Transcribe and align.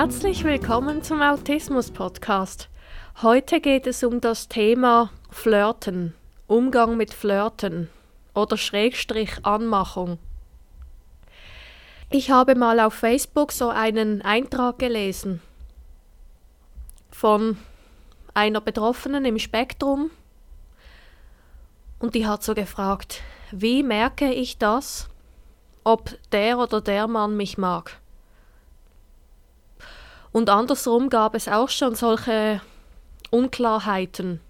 Herzlich 0.00 0.44
willkommen 0.44 1.02
zum 1.02 1.20
Autismus 1.22 1.90
Podcast. 1.90 2.68
Heute 3.20 3.60
geht 3.60 3.84
es 3.88 4.04
um 4.04 4.20
das 4.20 4.46
Thema 4.46 5.10
Flirten, 5.28 6.14
Umgang 6.46 6.96
mit 6.96 7.12
Flirten 7.12 7.90
oder 8.32 8.56
Schrägstrich 8.56 9.44
Anmachung. 9.44 10.20
Ich 12.10 12.30
habe 12.30 12.54
mal 12.54 12.78
auf 12.78 12.94
Facebook 12.94 13.50
so 13.50 13.70
einen 13.70 14.22
Eintrag 14.22 14.78
gelesen 14.78 15.42
von 17.10 17.58
einer 18.34 18.60
Betroffenen 18.60 19.24
im 19.24 19.40
Spektrum 19.40 20.12
und 21.98 22.14
die 22.14 22.24
hat 22.24 22.44
so 22.44 22.54
gefragt, 22.54 23.24
wie 23.50 23.82
merke 23.82 24.32
ich 24.32 24.58
das, 24.58 25.08
ob 25.82 26.16
der 26.30 26.60
oder 26.60 26.80
der 26.80 27.08
Mann 27.08 27.36
mich 27.36 27.58
mag? 27.58 27.98
Und 30.32 30.50
andersrum 30.50 31.08
gab 31.08 31.34
es 31.34 31.48
auch 31.48 31.68
schon 31.68 31.94
solche 31.94 32.60
Unklarheiten. 33.30 34.40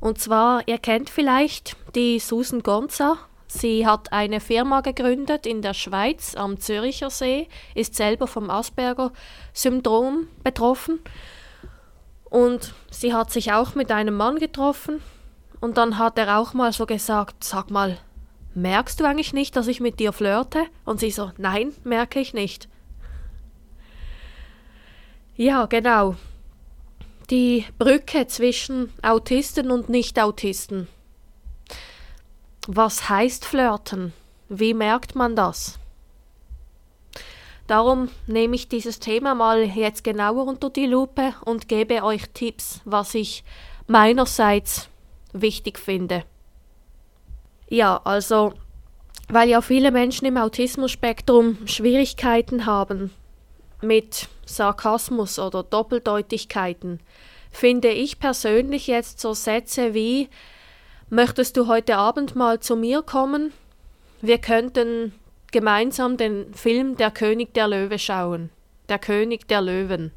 Und 0.00 0.18
zwar, 0.18 0.66
ihr 0.66 0.78
kennt 0.78 1.10
vielleicht 1.10 1.76
die 1.94 2.18
Susan 2.18 2.62
Gonza. 2.62 3.18
Sie 3.46 3.86
hat 3.86 4.12
eine 4.12 4.40
Firma 4.40 4.80
gegründet 4.80 5.44
in 5.44 5.60
der 5.60 5.74
Schweiz 5.74 6.34
am 6.36 6.58
Züricher 6.58 7.10
See, 7.10 7.48
ist 7.74 7.96
selber 7.96 8.26
vom 8.26 8.48
Asperger-Syndrom 8.48 10.28
betroffen. 10.42 11.00
Und 12.30 12.72
sie 12.90 13.12
hat 13.12 13.30
sich 13.32 13.52
auch 13.52 13.74
mit 13.74 13.90
einem 13.90 14.16
Mann 14.16 14.38
getroffen. 14.38 15.02
Und 15.60 15.76
dann 15.76 15.98
hat 15.98 16.16
er 16.16 16.38
auch 16.38 16.54
mal 16.54 16.72
so 16.72 16.86
gesagt, 16.86 17.44
sag 17.44 17.70
mal, 17.70 17.98
merkst 18.54 19.00
du 19.00 19.04
eigentlich 19.04 19.34
nicht, 19.34 19.56
dass 19.56 19.66
ich 19.66 19.80
mit 19.80 20.00
dir 20.00 20.12
flirte? 20.12 20.64
Und 20.86 21.00
sie 21.00 21.10
so, 21.10 21.32
nein, 21.36 21.74
merke 21.84 22.20
ich 22.20 22.32
nicht. 22.32 22.69
Ja, 25.40 25.64
genau. 25.64 26.16
Die 27.30 27.64
Brücke 27.78 28.26
zwischen 28.26 28.92
Autisten 29.00 29.70
und 29.70 29.88
Nicht-Autisten. 29.88 30.86
Was 32.66 33.08
heißt 33.08 33.46
Flirten? 33.46 34.12
Wie 34.50 34.74
merkt 34.74 35.14
man 35.14 35.36
das? 35.36 35.78
Darum 37.66 38.10
nehme 38.26 38.54
ich 38.54 38.68
dieses 38.68 38.98
Thema 39.00 39.34
mal 39.34 39.62
jetzt 39.62 40.04
genauer 40.04 40.46
unter 40.46 40.68
die 40.68 40.84
Lupe 40.84 41.32
und 41.46 41.68
gebe 41.68 42.04
euch 42.04 42.28
Tipps, 42.34 42.82
was 42.84 43.14
ich 43.14 43.42
meinerseits 43.86 44.90
wichtig 45.32 45.78
finde. 45.78 46.24
Ja, 47.70 47.98
also, 48.04 48.52
weil 49.30 49.48
ja 49.48 49.62
viele 49.62 49.90
Menschen 49.90 50.26
im 50.26 50.36
Autismus-Spektrum 50.36 51.66
Schwierigkeiten 51.66 52.66
haben, 52.66 53.10
mit 53.82 54.28
Sarkasmus 54.46 55.38
oder 55.38 55.62
Doppeldeutigkeiten 55.62 57.00
finde 57.50 57.88
ich 57.88 58.18
persönlich 58.18 58.86
jetzt 58.86 59.20
so 59.20 59.34
Sätze 59.34 59.94
wie 59.94 60.28
Möchtest 61.12 61.56
du 61.56 61.66
heute 61.66 61.96
Abend 61.96 62.36
mal 62.36 62.60
zu 62.60 62.76
mir 62.76 63.02
kommen? 63.02 63.52
Wir 64.20 64.38
könnten 64.38 65.12
gemeinsam 65.50 66.16
den 66.16 66.54
Film 66.54 66.96
Der 66.96 67.10
König 67.10 67.52
der 67.52 67.66
Löwe 67.66 67.98
schauen. 67.98 68.50
Der 68.88 69.00
König 69.00 69.48
der 69.48 69.60
Löwen. 69.60 70.12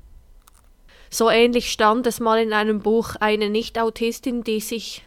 So 1.10 1.32
ähnlich 1.32 1.72
stand 1.72 2.06
es 2.06 2.20
mal 2.20 2.40
in 2.40 2.54
einem 2.54 2.80
Buch 2.80 3.16
eine 3.20 3.50
Nicht-Autistin, 3.50 4.44
die 4.44 4.60
sich 4.60 5.04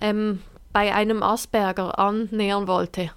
ähm, 0.00 0.40
bei 0.72 0.94
einem 0.94 1.24
Asperger 1.24 1.98
annähern 1.98 2.68
wollte 2.68 3.10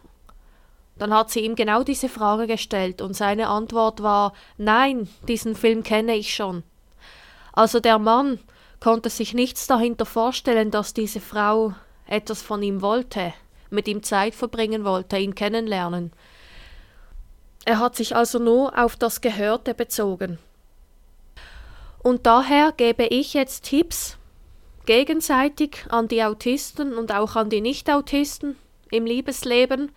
dann 0.99 1.13
hat 1.13 1.29
sie 1.29 1.41
ihm 1.41 1.55
genau 1.55 1.83
diese 1.83 2.09
Frage 2.09 2.47
gestellt 2.47 3.01
und 3.01 3.15
seine 3.15 3.47
Antwort 3.47 4.01
war 4.01 4.33
Nein, 4.57 5.07
diesen 5.27 5.55
Film 5.55 5.83
kenne 5.83 6.15
ich 6.15 6.33
schon. 6.33 6.63
Also 7.53 7.79
der 7.79 7.99
Mann 7.99 8.39
konnte 8.79 9.09
sich 9.09 9.33
nichts 9.33 9.67
dahinter 9.67 10.05
vorstellen, 10.05 10.71
dass 10.71 10.93
diese 10.93 11.19
Frau 11.19 11.73
etwas 12.07 12.41
von 12.41 12.61
ihm 12.63 12.81
wollte, 12.81 13.33
mit 13.69 13.87
ihm 13.87 14.03
Zeit 14.03 14.35
verbringen 14.35 14.85
wollte, 14.85 15.17
ihn 15.17 15.35
kennenlernen. 15.35 16.11
Er 17.65 17.79
hat 17.79 17.95
sich 17.95 18.15
also 18.15 18.39
nur 18.39 18.77
auf 18.77 18.95
das 18.95 19.21
Gehörte 19.21 19.73
bezogen. 19.73 20.39
Und 22.01 22.25
daher 22.25 22.71
gebe 22.71 23.05
ich 23.05 23.33
jetzt 23.33 23.65
Tipps 23.65 24.17
gegenseitig 24.85 25.85
an 25.89 26.07
die 26.07 26.23
Autisten 26.23 26.93
und 26.93 27.11
auch 27.11 27.35
an 27.35 27.49
die 27.49 27.59
Nicht-Autisten 27.59 28.55
im 28.89 29.05
Liebesleben, 29.05 29.91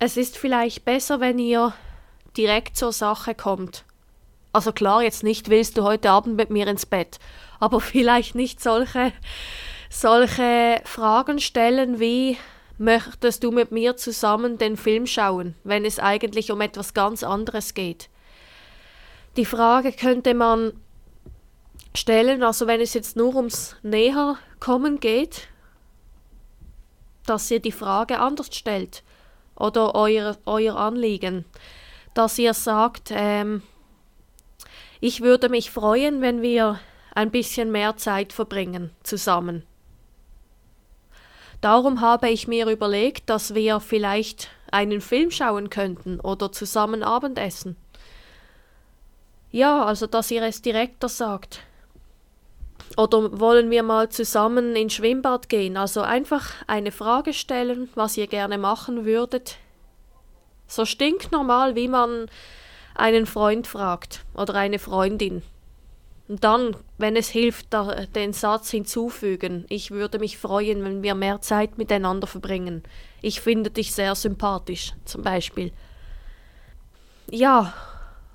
es 0.00 0.16
ist 0.16 0.38
vielleicht 0.38 0.84
besser, 0.84 1.20
wenn 1.20 1.38
ihr 1.38 1.74
direkt 2.36 2.76
zur 2.76 2.90
Sache 2.90 3.34
kommt. 3.34 3.84
Also 4.52 4.72
klar, 4.72 5.02
jetzt 5.02 5.22
nicht 5.22 5.50
willst 5.50 5.76
du 5.76 5.84
heute 5.84 6.10
Abend 6.10 6.36
mit 6.36 6.50
mir 6.50 6.66
ins 6.66 6.86
Bett, 6.86 7.20
aber 7.60 7.80
vielleicht 7.80 8.34
nicht 8.34 8.60
solche, 8.60 9.12
solche 9.90 10.80
Fragen 10.84 11.38
stellen 11.38 12.00
wie 12.00 12.36
möchtest 12.78 13.44
du 13.44 13.50
mit 13.50 13.72
mir 13.72 13.98
zusammen 13.98 14.56
den 14.56 14.78
Film 14.78 15.06
schauen, 15.06 15.54
wenn 15.64 15.84
es 15.84 15.98
eigentlich 15.98 16.50
um 16.50 16.62
etwas 16.62 16.94
ganz 16.94 17.22
anderes 17.22 17.74
geht. 17.74 18.08
Die 19.36 19.44
Frage 19.44 19.92
könnte 19.92 20.32
man 20.32 20.72
stellen, 21.94 22.42
also 22.42 22.66
wenn 22.66 22.80
es 22.80 22.94
jetzt 22.94 23.16
nur 23.16 23.36
ums 23.36 23.76
Näherkommen 23.82 24.98
geht, 24.98 25.48
dass 27.26 27.50
ihr 27.50 27.60
die 27.60 27.70
Frage 27.70 28.18
anders 28.18 28.48
stellt 28.56 29.02
oder 29.60 29.94
euer, 29.94 30.36
euer 30.46 30.76
Anliegen, 30.76 31.44
dass 32.14 32.38
ihr 32.38 32.54
sagt, 32.54 33.10
ähm, 33.12 33.62
ich 35.00 35.20
würde 35.20 35.48
mich 35.48 35.70
freuen, 35.70 36.20
wenn 36.20 36.42
wir 36.42 36.80
ein 37.14 37.30
bisschen 37.30 37.70
mehr 37.70 37.96
Zeit 37.96 38.32
verbringen 38.32 38.90
zusammen. 39.02 39.64
Darum 41.60 42.00
habe 42.00 42.30
ich 42.30 42.48
mir 42.48 42.66
überlegt, 42.68 43.28
dass 43.28 43.54
wir 43.54 43.80
vielleicht 43.80 44.48
einen 44.70 45.00
Film 45.00 45.30
schauen 45.30 45.68
könnten 45.68 46.20
oder 46.20 46.52
zusammen 46.52 47.02
Abendessen. 47.02 47.76
Ja, 49.50 49.84
also 49.84 50.06
dass 50.06 50.30
ihr 50.30 50.42
es 50.42 50.62
direkter 50.62 51.08
sagt. 51.08 51.64
Oder 52.96 53.38
wollen 53.38 53.70
wir 53.70 53.82
mal 53.82 54.08
zusammen 54.08 54.74
ins 54.76 54.94
Schwimmbad 54.94 55.48
gehen? 55.48 55.76
Also 55.76 56.02
einfach 56.02 56.54
eine 56.66 56.92
Frage 56.92 57.32
stellen, 57.32 57.88
was 57.94 58.16
ihr 58.16 58.26
gerne 58.26 58.58
machen 58.58 59.04
würdet. 59.04 59.56
So 60.66 60.84
stinknormal, 60.84 61.76
wie 61.76 61.88
man 61.88 62.26
einen 62.94 63.26
Freund 63.26 63.66
fragt 63.66 64.24
oder 64.34 64.54
eine 64.54 64.78
Freundin. 64.78 65.42
Und 66.28 66.44
dann, 66.44 66.76
wenn 66.96 67.16
es 67.16 67.28
hilft, 67.28 67.68
den 68.14 68.32
Satz 68.32 68.70
hinzufügen. 68.70 69.64
Ich 69.68 69.90
würde 69.90 70.20
mich 70.20 70.38
freuen, 70.38 70.84
wenn 70.84 71.02
wir 71.02 71.16
mehr 71.16 71.40
Zeit 71.40 71.76
miteinander 71.76 72.28
verbringen. 72.28 72.84
Ich 73.20 73.40
finde 73.40 73.70
dich 73.70 73.92
sehr 73.92 74.14
sympathisch, 74.14 74.94
zum 75.04 75.22
Beispiel. 75.22 75.72
Ja, 77.28 77.74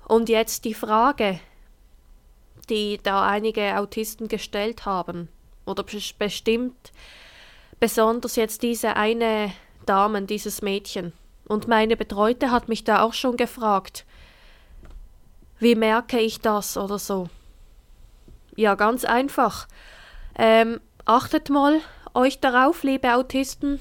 und 0.06 0.28
jetzt 0.28 0.66
die 0.66 0.74
Frage, 0.74 1.40
die 2.68 2.98
da 3.02 3.26
einige 3.26 3.78
Autisten 3.78 4.28
gestellt 4.28 4.86
haben, 4.86 5.28
oder 5.64 5.84
bestimmt 6.18 6.92
besonders 7.80 8.36
jetzt 8.36 8.62
diese 8.62 8.96
eine 8.96 9.52
Dame, 9.84 10.22
dieses 10.22 10.62
Mädchen. 10.62 11.12
Und 11.46 11.68
meine 11.68 11.96
Betreute 11.96 12.50
hat 12.50 12.68
mich 12.68 12.84
da 12.84 13.02
auch 13.02 13.12
schon 13.12 13.36
gefragt, 13.36 14.04
wie 15.58 15.74
merke 15.74 16.18
ich 16.20 16.40
das 16.40 16.76
oder 16.76 16.98
so. 16.98 17.28
Ja, 18.56 18.74
ganz 18.74 19.04
einfach. 19.04 19.68
Ähm, 20.36 20.80
achtet 21.04 21.50
mal 21.50 21.80
euch 22.14 22.40
darauf, 22.40 22.82
liebe 22.82 23.14
Autisten, 23.14 23.80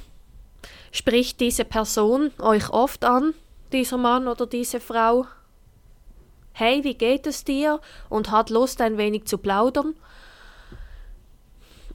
spricht 0.92 1.40
diese 1.40 1.66
Person 1.66 2.32
euch 2.40 2.70
oft 2.70 3.04
an, 3.06 3.34
dieser 3.72 3.98
Mann 3.98 4.28
oder 4.28 4.46
diese 4.46 4.80
Frau, 4.80 5.26
hey, 6.56 6.84
wie 6.84 6.96
geht 6.96 7.28
es 7.28 7.44
dir? 7.44 7.80
und 8.10 8.32
hat 8.32 8.50
Lust, 8.50 8.82
ein 8.82 8.98
wenig 8.98 9.26
zu 9.26 9.38
plaudern? 9.38 9.94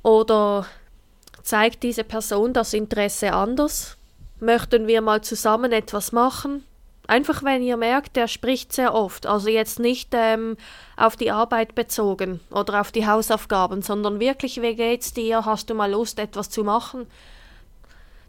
Oder 0.02 0.66
zeigt 1.42 1.82
diese 1.82 2.04
Person 2.04 2.52
das 2.52 2.74
Interesse 2.74 3.32
anders? 3.32 3.96
Möchten 4.38 4.86
wir 4.86 5.00
mal 5.00 5.22
zusammen 5.22 5.72
etwas 5.72 6.12
machen? 6.12 6.64
Einfach 7.06 7.42
wenn 7.42 7.62
ihr 7.62 7.76
merkt, 7.76 8.16
er 8.16 8.28
spricht 8.28 8.72
sehr 8.72 8.94
oft, 8.94 9.26
also 9.26 9.48
jetzt 9.48 9.80
nicht 9.80 10.10
ähm, 10.12 10.56
auf 10.96 11.16
die 11.16 11.30
Arbeit 11.32 11.74
bezogen 11.74 12.40
oder 12.50 12.80
auf 12.80 12.92
die 12.92 13.06
Hausaufgaben, 13.06 13.82
sondern 13.82 14.20
wirklich, 14.20 14.62
wie 14.62 14.76
geht's 14.76 15.12
dir? 15.12 15.44
Hast 15.44 15.70
du 15.70 15.74
mal 15.74 15.90
Lust, 15.90 16.20
etwas 16.20 16.50
zu 16.50 16.62
machen? 16.62 17.06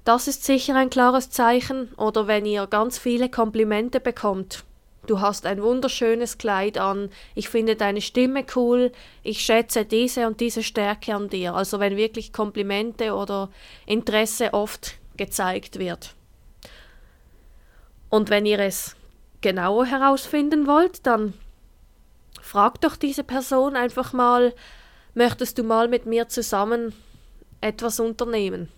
Das 0.03 0.27
ist 0.27 0.43
sicher 0.45 0.75
ein 0.75 0.89
klares 0.89 1.29
Zeichen. 1.29 1.93
Oder 1.95 2.25
wenn 2.25 2.45
ihr 2.45 2.65
ganz 2.65 2.97
viele 2.97 3.29
Komplimente 3.29 3.99
bekommt, 3.99 4.63
Du 5.07 5.19
hast 5.19 5.47
ein 5.47 5.63
wunderschönes 5.63 6.37
Kleid 6.37 6.77
an, 6.77 7.09
ich 7.33 7.49
finde 7.49 7.75
deine 7.75 8.01
Stimme 8.01 8.45
cool, 8.55 8.91
ich 9.23 9.41
schätze 9.41 9.83
diese 9.83 10.27
und 10.27 10.39
diese 10.39 10.61
Stärke 10.61 11.15
an 11.15 11.27
dir. 11.27 11.55
Also 11.55 11.79
wenn 11.79 11.97
wirklich 11.97 12.31
Komplimente 12.31 13.15
oder 13.15 13.49
Interesse 13.87 14.53
oft 14.53 14.99
gezeigt 15.17 15.79
wird. 15.79 16.13
Und 18.09 18.29
wenn 18.29 18.45
ihr 18.45 18.59
es 18.59 18.95
genauer 19.41 19.85
herausfinden 19.85 20.67
wollt, 20.67 21.07
dann 21.07 21.33
fragt 22.39 22.83
doch 22.83 22.95
diese 22.95 23.23
Person 23.23 23.75
einfach 23.75 24.13
mal, 24.13 24.53
möchtest 25.15 25.57
du 25.57 25.63
mal 25.63 25.87
mit 25.87 26.05
mir 26.05 26.27
zusammen 26.27 26.93
etwas 27.59 27.99
unternehmen? 27.99 28.69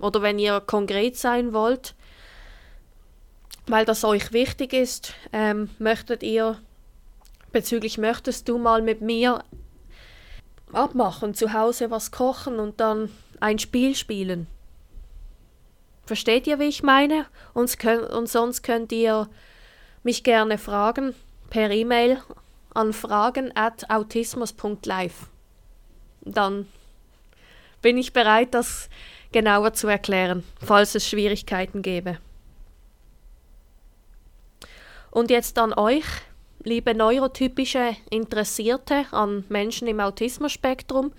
Oder 0.00 0.20
wenn 0.22 0.38
ihr 0.38 0.60
konkret 0.60 1.16
sein 1.16 1.52
wollt, 1.52 1.94
weil 3.66 3.84
das 3.84 4.04
euch 4.04 4.32
wichtig 4.32 4.72
ist, 4.72 5.14
ähm, 5.32 5.70
möchtet 5.78 6.22
ihr 6.22 6.58
bezüglich 7.54 7.98
möchtest 7.98 8.48
du 8.48 8.58
mal 8.58 8.82
mit 8.82 9.00
mir 9.00 9.44
abmachen, 10.72 11.34
zu 11.34 11.52
Hause 11.52 11.90
was 11.90 12.10
kochen 12.10 12.58
und 12.58 12.80
dann 12.80 13.10
ein 13.40 13.58
Spiel 13.58 13.94
spielen. 13.94 14.48
Versteht 16.04 16.46
ihr, 16.46 16.58
wie 16.58 16.64
ich 16.64 16.82
meine? 16.82 17.26
Und, 17.54 17.78
könnt, 17.78 18.10
und 18.10 18.28
sonst 18.28 18.62
könnt 18.62 18.92
ihr 18.92 19.28
mich 20.02 20.24
gerne 20.24 20.58
fragen 20.58 21.14
per 21.48 21.70
E-Mail 21.70 22.20
an 22.74 22.92
fragen 22.92 23.56
at 23.56 23.88
autismus.live. 23.88 25.28
Dann 26.22 26.66
bin 27.80 27.96
ich 27.96 28.12
bereit, 28.12 28.52
das 28.52 28.88
genauer 29.30 29.72
zu 29.74 29.86
erklären, 29.86 30.42
falls 30.60 30.94
es 30.94 31.08
Schwierigkeiten 31.08 31.82
gäbe. 31.82 32.18
Und 35.14 35.30
jetzt 35.30 35.60
an 35.60 35.72
euch, 35.72 36.04
liebe 36.64 36.92
neurotypische 36.92 37.94
Interessierte 38.10 39.06
an 39.12 39.44
Menschen 39.48 39.86
im 39.86 40.00
Autismus-Spektrum, 40.00 41.12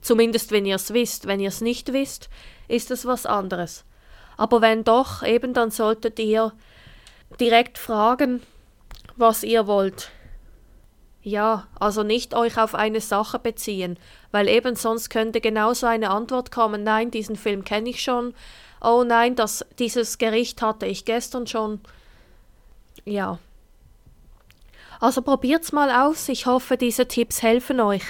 zumindest 0.00 0.50
wenn 0.50 0.64
ihr 0.64 0.76
es 0.76 0.94
wisst. 0.94 1.26
Wenn 1.26 1.40
ihr 1.40 1.50
es 1.50 1.60
nicht 1.60 1.92
wisst, 1.92 2.30
ist 2.68 2.90
es 2.90 3.04
was 3.04 3.26
anderes. 3.26 3.84
Aber 4.38 4.62
wenn 4.62 4.82
doch, 4.82 5.22
eben 5.22 5.52
dann 5.52 5.70
solltet 5.70 6.18
ihr 6.20 6.54
direkt 7.38 7.76
fragen, 7.76 8.40
was 9.14 9.42
ihr 9.42 9.66
wollt. 9.66 10.10
Ja, 11.20 11.68
also 11.78 12.02
nicht 12.02 12.32
euch 12.32 12.56
auf 12.56 12.74
eine 12.74 13.02
Sache 13.02 13.38
beziehen, 13.38 13.98
weil 14.30 14.48
eben 14.48 14.74
sonst 14.74 15.10
könnte 15.10 15.42
genauso 15.42 15.86
eine 15.86 16.08
Antwort 16.08 16.50
kommen, 16.50 16.82
nein, 16.82 17.10
diesen 17.10 17.36
Film 17.36 17.62
kenne 17.62 17.90
ich 17.90 18.02
schon, 18.02 18.32
oh 18.80 19.04
nein, 19.06 19.36
das, 19.36 19.66
dieses 19.78 20.16
Gericht 20.16 20.62
hatte 20.62 20.86
ich 20.86 21.04
gestern 21.04 21.46
schon. 21.46 21.80
Ja. 23.04 23.38
Also 25.00 25.22
probiert's 25.22 25.72
mal 25.72 25.90
aus, 25.90 26.28
ich 26.28 26.46
hoffe, 26.46 26.76
diese 26.76 27.06
Tipps 27.06 27.42
helfen 27.42 27.80
euch. 27.80 28.04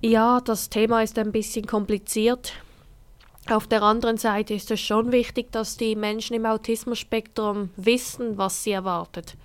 Ja, 0.00 0.40
das 0.40 0.70
Thema 0.70 1.02
ist 1.02 1.18
ein 1.18 1.32
bisschen 1.32 1.66
kompliziert. 1.66 2.54
Auf 3.50 3.66
der 3.66 3.82
anderen 3.82 4.16
Seite 4.16 4.54
ist 4.54 4.70
es 4.70 4.80
schon 4.80 5.12
wichtig, 5.12 5.52
dass 5.52 5.76
die 5.76 5.96
Menschen 5.96 6.36
im 6.36 6.46
Autismus-Spektrum 6.46 7.70
wissen, 7.76 8.38
was 8.38 8.62
sie 8.64 8.72
erwartet. 8.72 9.36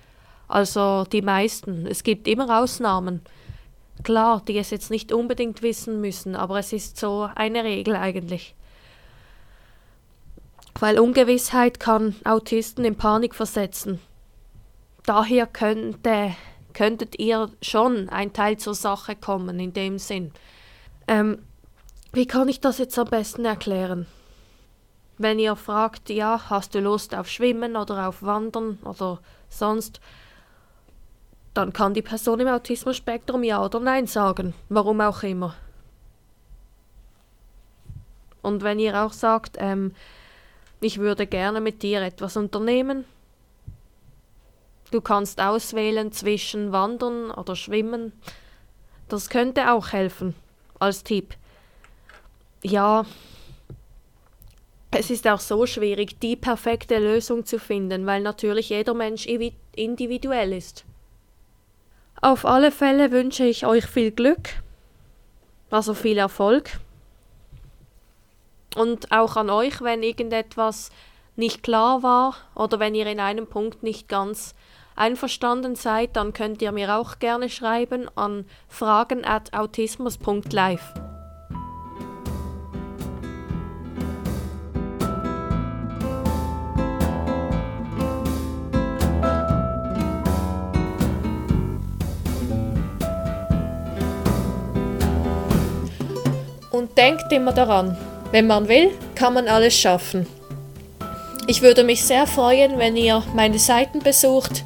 Also 0.48 1.04
die 1.10 1.22
meisten. 1.22 1.86
Es 1.86 2.02
gibt 2.04 2.28
immer 2.28 2.60
Ausnahmen. 2.60 3.20
Klar, 4.02 4.42
die 4.46 4.58
es 4.58 4.70
jetzt 4.70 4.90
nicht 4.90 5.12
unbedingt 5.12 5.62
wissen 5.62 6.00
müssen, 6.00 6.36
aber 6.36 6.58
es 6.58 6.72
ist 6.72 6.98
so 6.98 7.28
eine 7.34 7.64
Regel 7.64 7.96
eigentlich. 7.96 8.54
Weil 10.78 10.98
Ungewissheit 10.98 11.80
kann 11.80 12.16
Autisten 12.24 12.84
in 12.84 12.96
Panik 12.96 13.34
versetzen. 13.34 13.98
Daher 15.04 15.46
könnte, 15.46 16.34
könntet 16.74 17.18
ihr 17.18 17.50
schon 17.62 18.08
ein 18.10 18.32
Teil 18.32 18.58
zur 18.58 18.74
Sache 18.74 19.16
kommen, 19.16 19.58
in 19.58 19.72
dem 19.72 19.98
Sinn. 19.98 20.32
Ähm, 21.08 21.38
wie 22.12 22.26
kann 22.26 22.48
ich 22.48 22.60
das 22.60 22.78
jetzt 22.78 22.98
am 22.98 23.08
besten 23.08 23.44
erklären? 23.44 24.06
Wenn 25.18 25.38
ihr 25.38 25.56
fragt, 25.56 26.10
ja, 26.10 26.50
hast 26.50 26.74
du 26.74 26.80
Lust 26.80 27.14
auf 27.14 27.28
Schwimmen 27.28 27.76
oder 27.76 28.08
auf 28.08 28.22
Wandern 28.22 28.78
oder 28.84 29.20
sonst, 29.48 30.00
dann 31.54 31.72
kann 31.72 31.94
die 31.94 32.02
Person 32.02 32.40
im 32.40 32.48
Autismus-Spektrum 32.48 33.42
ja 33.44 33.64
oder 33.64 33.80
nein 33.80 34.06
sagen, 34.06 34.52
warum 34.68 35.00
auch 35.00 35.22
immer. 35.22 35.54
Und 38.42 38.62
wenn 38.62 38.78
ihr 38.78 39.02
auch 39.02 39.12
sagt, 39.12 39.56
ähm, 39.58 39.94
ich 40.80 40.98
würde 40.98 41.26
gerne 41.26 41.60
mit 41.60 41.82
dir 41.82 42.02
etwas 42.02 42.36
unternehmen, 42.36 43.04
du 44.90 45.00
kannst 45.00 45.40
auswählen 45.40 46.12
zwischen 46.12 46.72
Wandern 46.72 47.30
oder 47.30 47.56
Schwimmen, 47.56 48.12
das 49.08 49.28
könnte 49.28 49.72
auch 49.72 49.92
helfen 49.92 50.34
als 50.78 51.02
Tipp 51.02 51.36
ja, 52.62 53.04
es 54.90 55.10
ist 55.10 55.26
auch 55.28 55.40
so 55.40 55.66
schwierig, 55.66 56.18
die 56.20 56.36
perfekte 56.36 56.98
Lösung 56.98 57.44
zu 57.44 57.58
finden, 57.58 58.06
weil 58.06 58.22
natürlich 58.22 58.70
jeder 58.70 58.94
Mensch 58.94 59.26
individuell 59.74 60.52
ist. 60.52 60.84
Auf 62.20 62.46
alle 62.46 62.72
Fälle 62.72 63.12
wünsche 63.12 63.44
ich 63.44 63.66
euch 63.66 63.86
viel 63.86 64.10
Glück, 64.10 64.48
also 65.70 65.94
viel 65.94 66.18
Erfolg. 66.18 66.80
Und 68.76 69.10
auch 69.10 69.36
an 69.36 69.48
euch, 69.48 69.80
wenn 69.80 70.02
irgendetwas 70.02 70.90
nicht 71.34 71.62
klar 71.62 72.02
war 72.02 72.34
oder 72.54 72.78
wenn 72.78 72.94
ihr 72.94 73.06
in 73.06 73.20
einem 73.20 73.46
Punkt 73.46 73.82
nicht 73.82 74.06
ganz 74.06 74.54
einverstanden 74.94 75.76
seid, 75.76 76.14
dann 76.16 76.34
könnt 76.34 76.60
ihr 76.60 76.72
mir 76.72 76.94
auch 76.94 77.18
gerne 77.18 77.48
schreiben 77.48 78.10
an 78.16 78.44
fragen@autismus.live. 78.68 80.92
Und 96.70 96.98
denkt 96.98 97.32
immer 97.32 97.52
daran, 97.52 97.96
wenn 98.32 98.46
man 98.46 98.68
will, 98.68 98.90
kann 99.14 99.34
man 99.34 99.48
alles 99.48 99.74
schaffen. 99.74 100.26
Ich 101.46 101.62
würde 101.62 101.84
mich 101.84 102.04
sehr 102.04 102.26
freuen, 102.26 102.78
wenn 102.78 102.96
ihr 102.96 103.22
meine 103.34 103.58
Seiten 103.58 104.00
besucht 104.00 104.64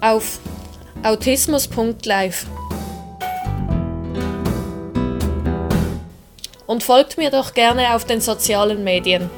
auf 0.00 0.38
autismus.live. 1.02 2.46
Und 6.66 6.82
folgt 6.82 7.16
mir 7.18 7.30
doch 7.30 7.54
gerne 7.54 7.94
auf 7.94 8.04
den 8.04 8.20
sozialen 8.20 8.84
Medien. 8.84 9.30